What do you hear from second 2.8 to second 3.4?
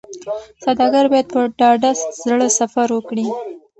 وکړي.